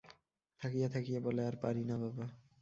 থাকিয়া 0.61 0.87
থাকিয়া 0.89 1.19
বলে, 1.19 1.41
আর 1.45 1.55
পারি 1.63 1.83
না 1.83 1.95
বাবা! 1.97 2.25